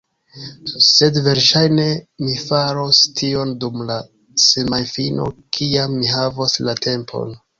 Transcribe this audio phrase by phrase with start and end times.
[0.83, 1.85] Sed verŝajne
[2.27, 3.99] mi faros tion dum la
[4.47, 7.39] semajnfino kiam mi havos la tempon.